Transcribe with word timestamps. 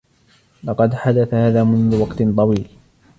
لقد 0.63 0.93
حدث 0.93 1.33
هذا 1.33 1.63
منذ 1.63 1.95
وقت 2.01 2.23
طويل. 2.23 2.67